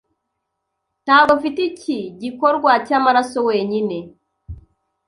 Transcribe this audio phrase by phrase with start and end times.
[1.05, 3.97] Ntabwo mfite iki gikorwa cyamaraso wenyine